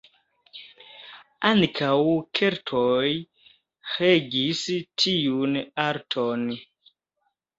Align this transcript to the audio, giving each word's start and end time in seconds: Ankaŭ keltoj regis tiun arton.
Ankaŭ 1.49 1.89
keltoj 2.39 3.11
regis 3.11 4.63
tiun 5.03 5.61
arton. 5.87 6.49